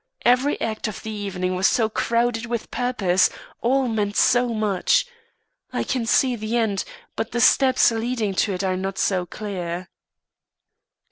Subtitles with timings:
[0.25, 3.29] Every act of the evening was so crowded with purpose;
[3.61, 5.05] all meant so much.
[5.71, 6.85] I can see the end,
[7.15, 9.89] but the steps leading to it are not so clear."